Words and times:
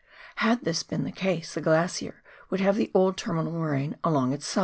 Had 0.37 0.63
this 0.63 0.81
been 0.81 1.03
the 1.03 1.11
case, 1.11 1.53
the 1.53 1.61
glacier 1.61 2.23
would 2.49 2.59
have 2.59 2.75
the 2.75 2.89
old 2.95 3.17
terminal 3.17 3.51
moraine 3.53 3.97
along 4.03 4.33
its 4.33 4.47
side. 4.47 4.59